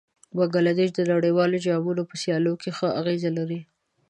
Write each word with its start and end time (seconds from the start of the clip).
بنګله 0.35 0.71
دېش 0.79 0.89
د 0.95 1.01
نړیوالو 1.11 1.57
جامونو 1.65 2.01
په 2.09 2.15
سیالیو 2.21 2.59
کې 2.61 2.69
ښه 2.77 2.87
اغېز 2.99 3.23
لري. 3.37 3.59